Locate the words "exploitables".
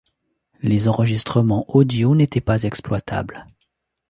2.63-3.45